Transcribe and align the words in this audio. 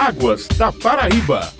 Águas 0.00 0.48
da 0.56 0.72
Paraíba. 0.72 1.52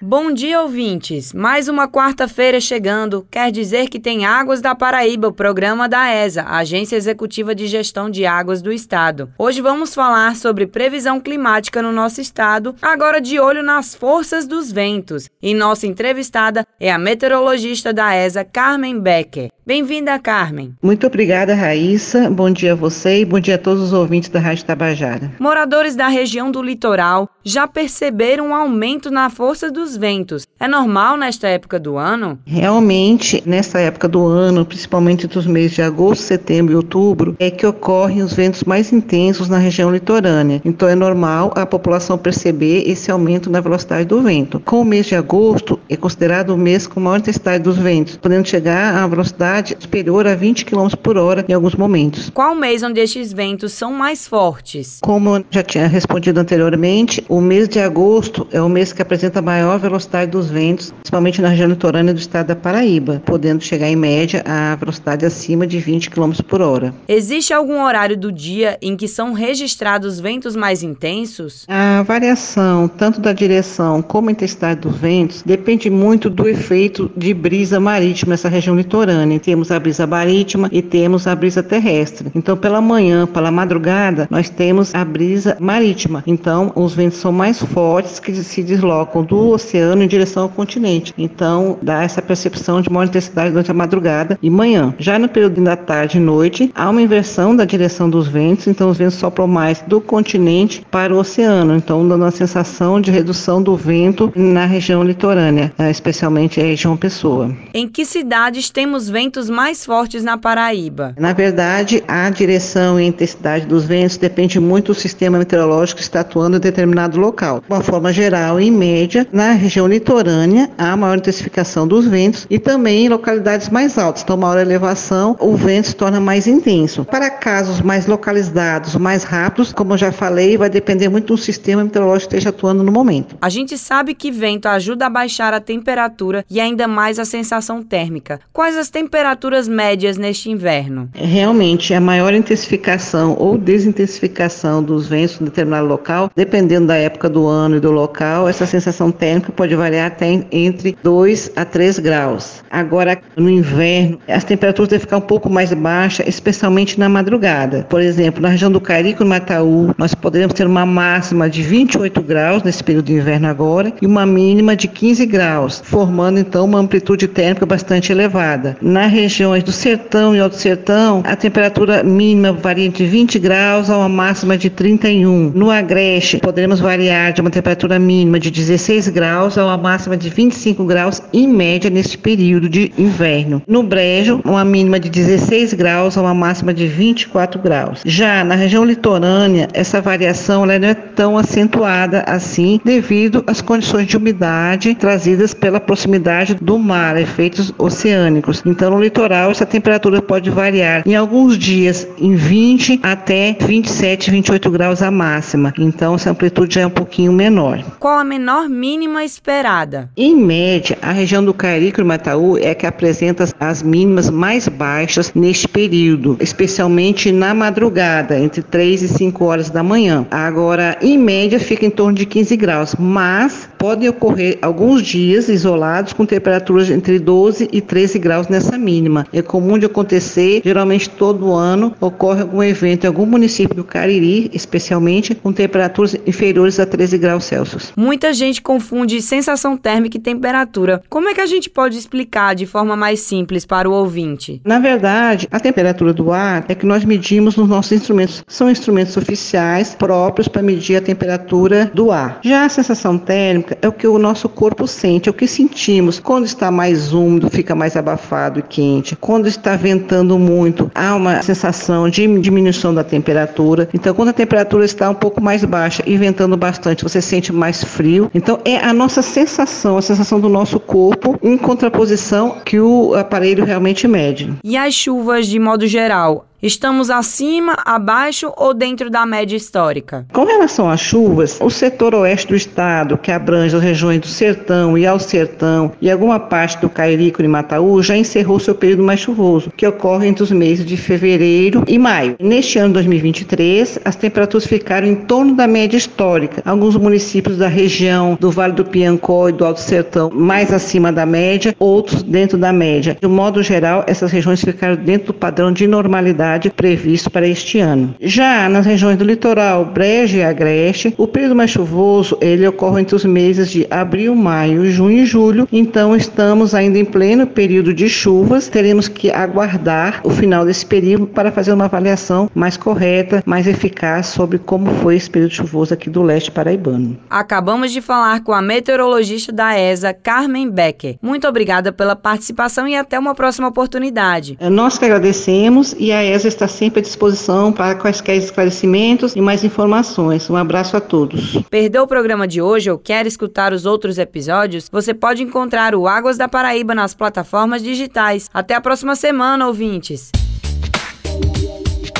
Bom 0.00 0.32
dia, 0.32 0.62
ouvintes! 0.62 1.34
Mais 1.34 1.68
uma 1.68 1.86
quarta-feira 1.86 2.62
chegando, 2.62 3.26
quer 3.30 3.52
dizer 3.52 3.90
que 3.90 4.00
tem 4.00 4.24
Águas 4.24 4.62
da 4.62 4.74
Paraíba, 4.74 5.28
o 5.28 5.32
programa 5.32 5.86
da 5.86 6.08
ESA, 6.08 6.44
Agência 6.44 6.96
Executiva 6.96 7.54
de 7.54 7.66
Gestão 7.66 8.08
de 8.08 8.24
Águas 8.24 8.62
do 8.62 8.72
Estado. 8.72 9.30
Hoje 9.36 9.60
vamos 9.60 9.94
falar 9.94 10.34
sobre 10.34 10.66
previsão 10.66 11.20
climática 11.20 11.82
no 11.82 11.92
nosso 11.92 12.22
estado, 12.22 12.74
agora 12.80 13.20
de 13.20 13.38
olho 13.38 13.62
nas 13.62 13.94
forças 13.94 14.46
dos 14.46 14.72
ventos. 14.72 15.28
E 15.42 15.52
nossa 15.52 15.86
entrevistada 15.86 16.64
é 16.80 16.90
a 16.90 16.96
meteorologista 16.96 17.92
da 17.92 18.14
ESA, 18.14 18.46
Carmen 18.46 18.98
Becker. 18.98 19.50
Bem-vinda, 19.68 20.18
Carmen. 20.18 20.72
Muito 20.82 21.06
obrigada, 21.06 21.54
Raíssa. 21.54 22.30
Bom 22.30 22.50
dia 22.50 22.72
a 22.72 22.74
você 22.74 23.20
e 23.20 23.24
bom 23.26 23.38
dia 23.38 23.56
a 23.56 23.58
todos 23.58 23.82
os 23.82 23.92
ouvintes 23.92 24.30
da 24.30 24.40
Rádio 24.40 24.64
Tabajara. 24.64 25.30
Moradores 25.38 25.94
da 25.94 26.08
região 26.08 26.50
do 26.50 26.62
litoral 26.62 27.28
já 27.44 27.68
perceberam 27.68 28.46
um 28.46 28.54
aumento 28.54 29.10
na 29.10 29.28
força 29.28 29.70
dos 29.70 29.94
ventos. 29.94 30.46
É 30.58 30.66
normal 30.66 31.18
nesta 31.18 31.48
época 31.48 31.78
do 31.78 31.98
ano? 31.98 32.38
Realmente, 32.46 33.42
nesta 33.44 33.78
época 33.78 34.08
do 34.08 34.24
ano, 34.24 34.64
principalmente 34.64 35.26
entre 35.26 35.38
os 35.38 35.46
meses 35.46 35.72
de 35.72 35.82
agosto, 35.82 36.22
setembro 36.22 36.72
e 36.72 36.76
outubro, 36.76 37.36
é 37.38 37.50
que 37.50 37.66
ocorrem 37.66 38.22
os 38.22 38.32
ventos 38.32 38.64
mais 38.64 38.90
intensos 38.90 39.50
na 39.50 39.58
região 39.58 39.92
litorânea. 39.92 40.62
Então 40.64 40.88
é 40.88 40.94
normal 40.94 41.52
a 41.54 41.66
população 41.66 42.16
perceber 42.16 42.88
esse 42.88 43.10
aumento 43.10 43.50
na 43.50 43.60
velocidade 43.60 44.06
do 44.06 44.22
vento. 44.22 44.60
Com 44.60 44.80
o 44.80 44.84
mês 44.84 45.04
de 45.04 45.14
agosto, 45.14 45.78
é 45.90 45.96
considerado 45.96 46.54
o 46.54 46.56
mês 46.56 46.86
com 46.86 47.00
maior 47.00 47.18
intensidade 47.18 47.62
dos 47.62 47.76
ventos, 47.76 48.16
podendo 48.16 48.48
chegar 48.48 48.94
a 48.94 49.06
velocidade 49.06 49.57
velocidade 49.58 49.76
superior 49.78 50.26
a 50.26 50.34
20 50.34 50.64
km 50.64 50.88
por 51.02 51.16
hora 51.16 51.44
em 51.48 51.52
alguns 51.52 51.74
momentos. 51.74 52.30
Qual 52.30 52.54
mês 52.54 52.82
onde 52.82 53.00
estes 53.00 53.32
ventos 53.32 53.72
são 53.72 53.92
mais 53.92 54.26
fortes? 54.26 54.98
Como 55.02 55.36
eu 55.36 55.44
já 55.50 55.62
tinha 55.62 55.86
respondido 55.86 56.40
anteriormente, 56.40 57.24
o 57.28 57.40
mês 57.40 57.68
de 57.68 57.80
agosto 57.80 58.46
é 58.52 58.60
o 58.60 58.68
mês 58.68 58.92
que 58.92 59.02
apresenta 59.02 59.40
a 59.40 59.42
maior 59.42 59.78
velocidade 59.78 60.30
dos 60.30 60.48
ventos, 60.48 60.90
principalmente 60.90 61.40
na 61.40 61.48
região 61.48 61.68
litorânea 61.68 62.14
do 62.14 62.20
estado 62.20 62.48
da 62.48 62.56
Paraíba, 62.56 63.22
podendo 63.24 63.62
chegar 63.62 63.88
em 63.88 63.96
média 63.96 64.42
a 64.46 64.76
velocidade 64.76 65.26
acima 65.26 65.66
de 65.66 65.78
20 65.78 66.10
km 66.10 66.32
por 66.46 66.60
hora. 66.60 66.94
Existe 67.08 67.52
algum 67.52 67.82
horário 67.82 68.16
do 68.16 68.30
dia 68.30 68.78
em 68.80 68.96
que 68.96 69.08
são 69.08 69.32
registrados 69.32 70.20
ventos 70.20 70.54
mais 70.54 70.82
intensos? 70.82 71.64
A 71.68 72.02
variação 72.02 72.88
tanto 72.88 73.20
da 73.20 73.32
direção 73.32 74.02
como 74.02 74.28
a 74.28 74.32
intensidade 74.32 74.80
dos 74.80 74.96
ventos 74.96 75.42
depende 75.42 75.90
muito 75.90 76.30
do 76.30 76.48
efeito 76.48 77.10
de 77.16 77.34
brisa 77.34 77.80
marítima 77.80 78.30
nessa 78.30 78.48
região 78.48 78.76
litorânea 78.76 79.34
temos 79.48 79.70
a 79.70 79.80
brisa 79.80 80.06
marítima 80.06 80.68
e 80.70 80.82
temos 80.82 81.26
a 81.26 81.34
brisa 81.34 81.62
terrestre. 81.62 82.30
Então, 82.34 82.54
pela 82.54 82.82
manhã, 82.82 83.26
pela 83.26 83.50
madrugada, 83.50 84.28
nós 84.30 84.50
temos 84.50 84.94
a 84.94 85.02
brisa 85.02 85.56
marítima. 85.58 86.22
Então, 86.26 86.70
os 86.74 86.92
ventos 86.92 87.16
são 87.16 87.32
mais 87.32 87.58
fortes 87.58 88.20
que 88.20 88.34
se 88.34 88.62
deslocam 88.62 89.24
do 89.24 89.48
oceano 89.48 90.02
em 90.02 90.06
direção 90.06 90.42
ao 90.42 90.48
continente. 90.50 91.14
Então, 91.16 91.78
dá 91.80 92.02
essa 92.02 92.20
percepção 92.20 92.82
de 92.82 92.90
maior 92.90 93.06
intensidade 93.06 93.48
durante 93.48 93.70
a 93.70 93.74
madrugada 93.74 94.38
e 94.42 94.50
manhã. 94.50 94.92
Já 94.98 95.18
no 95.18 95.30
período 95.30 95.62
da 95.62 95.76
tarde 95.76 96.18
e 96.18 96.20
noite, 96.20 96.70
há 96.74 96.90
uma 96.90 97.00
inversão 97.00 97.56
da 97.56 97.64
direção 97.64 98.10
dos 98.10 98.28
ventos, 98.28 98.66
então 98.66 98.90
os 98.90 98.98
ventos 98.98 99.14
sopram 99.14 99.46
mais 99.46 99.80
do 99.86 99.98
continente 99.98 100.84
para 100.90 101.14
o 101.14 101.18
oceano, 101.18 101.74
então 101.74 102.06
dando 102.06 102.20
uma 102.22 102.30
sensação 102.30 103.00
de 103.00 103.10
redução 103.10 103.62
do 103.62 103.74
vento 103.74 104.30
na 104.36 104.66
região 104.66 105.02
litorânea, 105.02 105.72
eh, 105.78 105.90
especialmente 105.90 106.60
a 106.60 106.64
região 106.64 106.98
Pessoa. 106.98 107.56
Em 107.72 107.86
que 107.86 108.04
cidades 108.04 108.70
temos 108.70 109.08
ventos 109.08 109.27
ventos 109.28 109.50
mais 109.50 109.84
fortes 109.84 110.24
na 110.24 110.38
Paraíba? 110.38 111.14
Na 111.18 111.34
verdade, 111.34 112.02
a 112.08 112.30
direção 112.30 112.98
e 112.98 113.04
a 113.04 113.06
intensidade 113.08 113.66
dos 113.66 113.84
ventos 113.84 114.16
depende 114.16 114.58
muito 114.58 114.86
do 114.86 114.94
sistema 114.94 115.36
meteorológico 115.36 115.98
que 115.98 116.02
está 116.02 116.20
atuando 116.20 116.56
em 116.56 116.60
determinado 116.60 117.20
local. 117.20 117.60
De 117.60 117.70
uma 117.70 117.82
forma 117.82 118.10
geral, 118.10 118.58
em 118.58 118.70
média, 118.70 119.28
na 119.30 119.52
região 119.52 119.86
litorânea, 119.86 120.70
há 120.78 120.96
maior 120.96 121.18
intensificação 121.18 121.86
dos 121.86 122.06
ventos 122.06 122.46
e 122.48 122.58
também 122.58 123.04
em 123.04 123.08
localidades 123.10 123.68
mais 123.68 123.98
altas. 123.98 124.22
Então, 124.22 124.34
maior 124.34 124.58
elevação, 124.58 125.36
o 125.38 125.54
vento 125.54 125.88
se 125.88 125.96
torna 125.96 126.18
mais 126.18 126.46
intenso. 126.46 127.04
Para 127.04 127.28
casos 127.28 127.82
mais 127.82 128.06
localizados, 128.06 128.96
mais 128.96 129.24
rápidos, 129.24 129.74
como 129.74 129.92
eu 129.92 129.98
já 129.98 130.10
falei, 130.10 130.56
vai 130.56 130.70
depender 130.70 131.10
muito 131.10 131.34
do 131.34 131.36
sistema 131.36 131.84
meteorológico 131.84 132.30
que 132.30 132.36
esteja 132.36 132.48
atuando 132.48 132.82
no 132.82 132.90
momento. 132.90 133.36
A 133.42 133.50
gente 133.50 133.76
sabe 133.76 134.14
que 134.14 134.30
vento 134.30 134.68
ajuda 134.68 135.04
a 135.04 135.10
baixar 135.10 135.52
a 135.52 135.60
temperatura 135.60 136.46
e 136.48 136.58
ainda 136.58 136.88
mais 136.88 137.18
a 137.18 137.26
sensação 137.26 137.82
térmica. 137.82 138.40
Quais 138.54 138.74
as 138.74 138.88
temperaturas 138.88 139.17
temperaturas 139.18 139.66
médias 139.66 140.16
neste 140.16 140.48
inverno? 140.48 141.08
Realmente, 141.12 141.92
a 141.92 142.00
maior 142.00 142.32
intensificação 142.32 143.34
ou 143.36 143.58
desintensificação 143.58 144.80
dos 144.80 145.08
ventos 145.08 145.40
em 145.40 145.44
determinado 145.44 145.88
local, 145.88 146.30
dependendo 146.36 146.86
da 146.86 146.94
época 146.94 147.28
do 147.28 147.44
ano 147.44 147.78
e 147.78 147.80
do 147.80 147.90
local, 147.90 148.48
essa 148.48 148.64
sensação 148.64 149.10
térmica 149.10 149.50
pode 149.50 149.74
variar 149.74 150.06
até 150.06 150.44
entre 150.52 150.96
2 151.02 151.50
a 151.56 151.64
3 151.64 151.98
graus. 151.98 152.62
Agora, 152.70 153.18
no 153.36 153.50
inverno, 153.50 154.20
as 154.28 154.44
temperaturas 154.44 154.88
devem 154.88 155.00
ficar 155.00 155.16
um 155.16 155.22
pouco 155.22 155.50
mais 155.50 155.74
baixas, 155.74 156.28
especialmente 156.28 156.96
na 156.96 157.08
madrugada. 157.08 157.84
Por 157.90 158.00
exemplo, 158.00 158.40
na 158.40 158.50
região 158.50 158.70
do 158.70 158.80
Carico 158.80 159.24
e 159.24 159.26
Mataú, 159.26 159.92
nós 159.98 160.14
poderemos 160.14 160.54
ter 160.54 160.64
uma 160.64 160.86
máxima 160.86 161.50
de 161.50 161.60
28 161.60 162.22
graus 162.22 162.62
nesse 162.62 162.84
período 162.84 163.06
de 163.06 163.14
inverno 163.14 163.48
agora 163.48 163.92
e 164.00 164.06
uma 164.06 164.24
mínima 164.24 164.76
de 164.76 164.86
15 164.86 165.26
graus, 165.26 165.82
formando 165.84 166.38
então 166.38 166.64
uma 166.64 166.78
amplitude 166.78 167.26
térmica 167.26 167.66
bastante 167.66 168.12
elevada. 168.12 168.76
Na 168.80 169.07
regiões 169.08 169.62
do 169.62 169.72
sertão 169.72 170.34
e 170.34 170.40
alto 170.40 170.56
sertão, 170.56 171.22
a 171.24 171.34
temperatura 171.34 172.02
mínima 172.02 172.52
varia 172.52 172.86
entre 172.86 173.06
20 173.06 173.38
graus 173.38 173.90
a 173.90 173.96
uma 173.96 174.08
máxima 174.08 174.56
de 174.56 174.70
31. 174.70 175.52
No 175.54 175.70
agreste, 175.70 176.38
poderemos 176.38 176.80
variar 176.80 177.32
de 177.32 177.40
uma 177.40 177.50
temperatura 177.50 177.98
mínima 177.98 178.38
de 178.38 178.50
16 178.50 179.08
graus 179.08 179.58
a 179.58 179.64
uma 179.64 179.76
máxima 179.76 180.16
de 180.16 180.28
25 180.28 180.84
graus 180.84 181.22
em 181.32 181.48
média 181.48 181.90
neste 181.90 182.16
período 182.18 182.68
de 182.68 182.92
inverno. 182.98 183.62
No 183.66 183.82
brejo, 183.82 184.40
uma 184.44 184.64
mínima 184.64 185.00
de 185.00 185.08
16 185.08 185.74
graus 185.74 186.16
a 186.16 186.22
uma 186.22 186.34
máxima 186.34 186.72
de 186.72 186.86
24 186.86 187.60
graus. 187.60 188.02
Já 188.04 188.44
na 188.44 188.54
região 188.54 188.84
litorânea, 188.84 189.68
essa 189.72 190.00
variação 190.00 190.66
não 190.66 190.74
é 190.74 190.94
tão 190.94 191.38
acentuada 191.38 192.24
assim 192.26 192.80
devido 192.84 193.42
às 193.46 193.60
condições 193.60 194.06
de 194.06 194.16
umidade 194.16 194.94
trazidas 194.94 195.54
pela 195.54 195.80
proximidade 195.80 196.54
do 196.54 196.78
mar, 196.78 197.16
efeitos 197.16 197.72
oceânicos. 197.78 198.62
Então, 198.66 198.97
no 198.98 199.04
litoral, 199.04 199.52
essa 199.52 199.64
temperatura 199.64 200.20
pode 200.20 200.50
variar 200.50 201.04
em 201.06 201.14
alguns 201.14 201.56
dias 201.56 202.06
em 202.18 202.34
20 202.34 203.00
até 203.02 203.56
27, 203.60 204.30
28 204.30 204.70
graus 204.70 205.02
a 205.02 205.10
máxima. 205.10 205.72
Então, 205.78 206.16
essa 206.16 206.30
amplitude 206.30 206.74
já 206.74 206.80
é 206.80 206.86
um 206.86 206.90
pouquinho 206.90 207.32
menor. 207.32 207.82
Qual 208.00 208.18
a 208.18 208.24
menor 208.24 208.68
mínima 208.68 209.24
esperada? 209.24 210.10
Em 210.16 210.34
média, 210.34 210.98
a 211.00 211.12
região 211.12 211.44
do 211.44 211.54
Carico 211.54 212.00
e 212.00 212.04
Mataú 212.04 212.58
é 212.58 212.74
que 212.74 212.86
apresenta 212.86 213.48
as 213.60 213.82
mínimas 213.82 214.28
mais 214.28 214.66
baixas 214.66 215.32
neste 215.32 215.68
período, 215.68 216.36
especialmente 216.40 217.30
na 217.30 217.54
madrugada, 217.54 218.38
entre 218.38 218.62
3 218.62 219.02
e 219.02 219.08
5 219.08 219.44
horas 219.44 219.70
da 219.70 219.82
manhã. 219.82 220.26
Agora, 220.30 220.98
em 221.00 221.16
média, 221.16 221.60
fica 221.60 221.86
em 221.86 221.90
torno 221.90 222.14
de 222.14 222.26
15 222.26 222.56
graus, 222.56 222.96
mas 222.98 223.68
podem 223.78 224.08
ocorrer 224.08 224.58
alguns 224.60 225.02
dias 225.02 225.48
isolados 225.48 226.12
com 226.12 226.26
temperaturas 226.26 226.90
entre 226.90 227.18
12 227.18 227.68
e 227.72 227.80
13 227.80 228.18
graus 228.18 228.48
nessa 228.48 228.76
mínima. 228.76 229.26
É 229.32 229.40
comum 229.40 229.78
de 229.78 229.86
acontecer, 229.86 230.60
geralmente 230.64 231.08
todo 231.08 231.54
ano 231.54 231.94
ocorre 232.00 232.42
algum 232.42 232.62
evento 232.62 233.04
em 233.04 233.06
algum 233.06 233.24
município 233.24 233.76
do 233.76 233.84
Cariri, 233.84 234.50
especialmente, 234.52 235.34
com 235.34 235.52
temperaturas 235.52 236.16
inferiores 236.26 236.80
a 236.80 236.86
13 236.86 237.18
graus 237.18 237.44
Celsius. 237.44 237.92
Muita 237.96 238.32
gente 238.32 238.60
confunde 238.60 239.22
sensação 239.22 239.76
térmica 239.76 240.16
e 240.16 240.20
temperatura. 240.20 241.02
Como 241.08 241.28
é 241.28 241.34
que 241.34 241.40
a 241.40 241.46
gente 241.46 241.70
pode 241.70 241.96
explicar 241.96 242.54
de 242.54 242.66
forma 242.66 242.96
mais 242.96 243.20
simples 243.20 243.64
para 243.64 243.88
o 243.88 243.92
ouvinte? 243.92 244.60
Na 244.64 244.78
verdade, 244.78 245.46
a 245.50 245.60
temperatura 245.60 246.12
do 246.12 246.32
ar 246.32 246.64
é 246.68 246.74
que 246.74 246.86
nós 246.86 247.04
medimos 247.04 247.56
nos 247.56 247.68
nossos 247.68 247.92
instrumentos. 247.92 248.44
São 248.46 248.70
instrumentos 248.70 249.16
oficiais 249.16 249.94
próprios 249.94 250.48
para 250.48 250.62
medir 250.62 250.96
a 250.96 251.00
temperatura 251.00 251.90
do 251.94 252.10
ar. 252.10 252.40
Já 252.42 252.64
a 252.64 252.68
sensação 252.68 253.18
térmica 253.18 253.67
é 253.80 253.88
o 253.88 253.92
que 253.92 254.06
o 254.06 254.18
nosso 254.18 254.48
corpo 254.48 254.86
sente, 254.86 255.28
é 255.28 255.30
o 255.30 255.34
que 255.34 255.46
sentimos. 255.46 256.18
Quando 256.18 256.46
está 256.46 256.70
mais 256.70 257.12
úmido, 257.12 257.50
fica 257.50 257.74
mais 257.74 257.96
abafado 257.96 258.60
e 258.60 258.62
quente 258.62 258.88
quente. 258.88 259.16
Quando 259.16 259.46
está 259.46 259.76
ventando 259.76 260.38
muito, 260.38 260.90
há 260.94 261.14
uma 261.14 261.42
sensação 261.42 262.08
de 262.08 262.26
diminuição 262.40 262.94
da 262.94 263.04
temperatura. 263.04 263.88
Então, 263.92 264.14
quando 264.14 264.28
a 264.28 264.32
temperatura 264.32 264.84
está 264.84 265.10
um 265.10 265.14
pouco 265.14 265.40
mais 265.40 265.64
baixa 265.64 266.02
e 266.06 266.16
ventando 266.16 266.56
bastante, 266.56 267.02
você 267.02 267.20
sente 267.20 267.52
mais 267.52 267.82
frio. 267.82 268.30
Então, 268.34 268.60
é 268.64 268.76
a 268.76 268.92
nossa 268.92 269.22
sensação, 269.22 269.98
a 269.98 270.02
sensação 270.02 270.40
do 270.40 270.48
nosso 270.48 270.80
corpo 270.80 271.38
em 271.42 271.56
contraposição 271.56 272.56
que 272.64 272.80
o 272.80 273.14
aparelho 273.14 273.64
realmente 273.64 274.06
mede. 274.08 274.52
E 274.64 274.76
as 274.76 274.94
chuvas, 274.94 275.46
de 275.46 275.58
modo 275.58 275.86
geral, 275.86 276.47
Estamos 276.60 277.08
acima, 277.08 277.76
abaixo 277.84 278.52
ou 278.56 278.74
dentro 278.74 279.08
da 279.08 279.24
média 279.24 279.56
histórica? 279.56 280.26
Com 280.32 280.42
relação 280.42 280.90
às 280.90 280.98
chuvas, 280.98 281.56
o 281.60 281.70
setor 281.70 282.16
oeste 282.16 282.48
do 282.48 282.56
estado, 282.56 283.16
que 283.16 283.30
abrange 283.30 283.76
as 283.76 283.82
regiões 283.82 284.20
do 284.20 284.26
Sertão 284.26 284.98
e 284.98 285.06
ao 285.06 285.20
Sertão 285.20 285.92
e 286.00 286.10
alguma 286.10 286.40
parte 286.40 286.80
do 286.80 286.90
Cairico 286.90 287.40
e 287.40 287.46
Mataú, 287.46 288.02
já 288.02 288.16
encerrou 288.16 288.58
seu 288.58 288.74
período 288.74 289.04
mais 289.04 289.20
chuvoso, 289.20 289.72
que 289.76 289.86
ocorre 289.86 290.26
entre 290.26 290.42
os 290.42 290.50
meses 290.50 290.84
de 290.84 290.96
fevereiro 290.96 291.84
e 291.86 291.96
maio. 291.96 292.34
Neste 292.40 292.80
ano 292.80 292.94
2023, 292.94 294.00
as 294.04 294.16
temperaturas 294.16 294.66
ficaram 294.66 295.06
em 295.06 295.14
torno 295.14 295.54
da 295.54 295.68
média 295.68 295.96
histórica. 295.96 296.60
Alguns 296.64 296.96
municípios 296.96 297.56
da 297.56 297.68
região 297.68 298.36
do 298.40 298.50
Vale 298.50 298.72
do 298.72 298.84
Piancó 298.84 299.48
e 299.48 299.52
do 299.52 299.64
Alto 299.64 299.80
Sertão 299.80 300.28
mais 300.34 300.72
acima 300.72 301.12
da 301.12 301.24
média, 301.24 301.72
outros 301.78 302.24
dentro 302.24 302.58
da 302.58 302.72
média. 302.72 303.16
De 303.20 303.28
modo 303.28 303.62
geral, 303.62 304.02
essas 304.08 304.32
regiões 304.32 304.60
ficaram 304.60 304.96
dentro 304.96 305.28
do 305.28 305.34
padrão 305.34 305.72
de 305.72 305.86
normalidade 305.86 306.47
previsto 306.70 307.30
para 307.30 307.46
este 307.46 307.80
ano. 307.80 308.14
Já 308.20 308.68
nas 308.68 308.86
regiões 308.86 309.18
do 309.18 309.24
litoral, 309.24 309.84
Brejo 309.84 310.36
e 310.38 310.42
Agreste, 310.42 311.14
o 311.18 311.26
período 311.26 311.56
mais 311.56 311.70
chuvoso 311.70 312.38
ele 312.40 312.66
ocorre 312.66 313.00
entre 313.00 313.14
os 313.14 313.24
meses 313.24 313.70
de 313.70 313.86
abril, 313.90 314.34
maio, 314.34 314.90
junho 314.90 315.18
e 315.18 315.26
julho. 315.26 315.68
Então 315.72 316.14
estamos 316.14 316.74
ainda 316.74 316.98
em 316.98 317.04
pleno 317.04 317.46
período 317.46 317.92
de 317.92 318.08
chuvas. 318.08 318.68
Teremos 318.68 319.08
que 319.08 319.30
aguardar 319.30 320.20
o 320.24 320.30
final 320.30 320.64
desse 320.64 320.86
período 320.86 321.26
para 321.26 321.50
fazer 321.50 321.72
uma 321.72 321.86
avaliação 321.86 322.50
mais 322.54 322.76
correta, 322.76 323.42
mais 323.44 323.66
eficaz 323.66 324.26
sobre 324.26 324.58
como 324.58 324.90
foi 324.96 325.16
esse 325.16 325.28
período 325.28 325.52
chuvoso 325.52 325.92
aqui 325.92 326.08
do 326.08 326.22
leste 326.22 326.50
paraibano. 326.50 327.18
Acabamos 327.28 327.90
de 327.90 328.00
falar 328.00 328.42
com 328.44 328.52
a 328.52 328.62
meteorologista 328.62 329.52
da 329.52 329.78
ESA, 329.78 330.14
Carmen 330.14 330.70
Becker. 330.70 331.16
Muito 331.20 331.48
obrigada 331.48 331.92
pela 331.92 332.14
participação 332.14 332.86
e 332.86 332.94
até 332.94 333.18
uma 333.18 333.34
próxima 333.34 333.66
oportunidade. 333.66 334.56
É, 334.60 334.68
nós 334.68 334.96
que 334.96 335.04
agradecemos 335.04 335.94
e 335.98 336.12
a 336.12 336.22
ESA 336.22 336.37
está 336.44 336.68
sempre 336.68 337.00
à 337.00 337.02
disposição 337.02 337.72
para 337.72 337.94
quaisquer 337.94 338.36
esclarecimentos 338.36 339.34
e 339.34 339.40
mais 339.40 339.64
informações. 339.64 340.48
Um 340.48 340.56
abraço 340.56 340.96
a 340.96 341.00
todos. 341.00 341.58
Perdeu 341.70 342.04
o 342.04 342.06
programa 342.06 342.46
de 342.46 342.62
hoje 342.62 342.90
ou 342.90 342.98
quer 342.98 343.26
escutar 343.26 343.72
os 343.72 343.86
outros 343.86 344.18
episódios? 344.18 344.88
Você 344.92 345.12
pode 345.12 345.42
encontrar 345.42 345.94
o 345.94 346.06
Águas 346.06 346.36
da 346.36 346.48
Paraíba 346.48 346.94
nas 346.94 347.14
plataformas 347.14 347.82
digitais. 347.82 348.48
Até 348.52 348.74
a 348.74 348.80
próxima 348.80 349.16
semana, 349.16 349.66
ouvintes. 349.66 350.30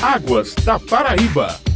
Águas 0.01 0.55
da 0.65 0.79
Paraíba. 0.79 1.68